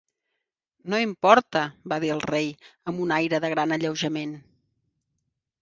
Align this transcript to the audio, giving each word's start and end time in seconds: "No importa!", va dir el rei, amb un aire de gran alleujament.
"No 0.93 0.99
importa!", 1.07 1.61
va 1.93 1.99
dir 2.05 2.11
el 2.15 2.25
rei, 2.31 2.49
amb 2.93 3.05
un 3.07 3.15
aire 3.21 3.41
de 3.45 3.55
gran 3.55 3.77
alleujament. 3.77 4.37